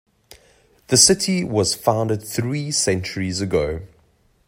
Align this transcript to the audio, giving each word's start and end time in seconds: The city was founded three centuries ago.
The 0.87 0.97
city 0.97 1.43
was 1.43 1.75
founded 1.75 2.23
three 2.23 2.71
centuries 2.71 3.39
ago. 3.39 3.81